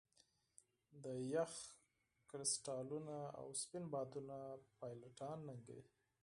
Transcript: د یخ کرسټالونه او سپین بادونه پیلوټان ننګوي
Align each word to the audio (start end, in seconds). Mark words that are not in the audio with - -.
د 1.03 1.05
یخ 1.33 1.53
کرسټالونه 2.29 3.17
او 3.39 3.45
سپین 3.61 3.83
بادونه 3.93 4.37
پیلوټان 4.79 5.37
ننګوي 5.47 5.85